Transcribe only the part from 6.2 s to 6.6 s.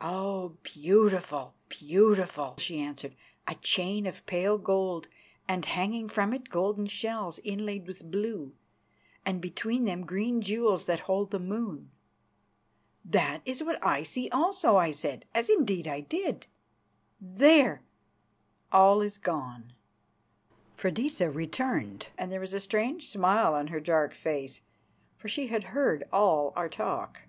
it